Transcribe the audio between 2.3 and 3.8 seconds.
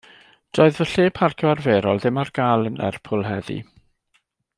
gael yn Lerpwl heddiw.